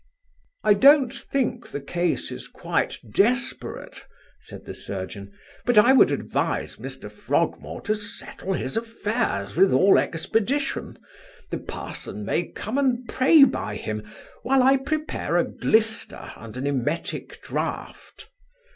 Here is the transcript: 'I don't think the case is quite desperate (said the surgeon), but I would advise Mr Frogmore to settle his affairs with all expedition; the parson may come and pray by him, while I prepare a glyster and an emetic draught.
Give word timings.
'I 0.63 0.73
don't 0.73 1.13
think 1.13 1.67
the 1.69 1.79
case 1.79 2.31
is 2.31 2.47
quite 2.47 2.97
desperate 3.13 4.03
(said 4.39 4.65
the 4.65 4.73
surgeon), 4.73 5.31
but 5.63 5.77
I 5.77 5.93
would 5.93 6.09
advise 6.11 6.77
Mr 6.77 7.07
Frogmore 7.11 7.81
to 7.81 7.93
settle 7.93 8.53
his 8.53 8.75
affairs 8.75 9.55
with 9.55 9.71
all 9.71 9.99
expedition; 9.99 10.97
the 11.51 11.59
parson 11.59 12.25
may 12.25 12.45
come 12.51 12.79
and 12.79 13.07
pray 13.07 13.43
by 13.43 13.75
him, 13.75 14.01
while 14.41 14.63
I 14.63 14.77
prepare 14.77 15.37
a 15.37 15.45
glyster 15.45 16.33
and 16.35 16.57
an 16.57 16.65
emetic 16.65 17.39
draught. 17.43 18.27